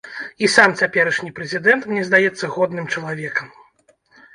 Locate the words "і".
0.45-0.47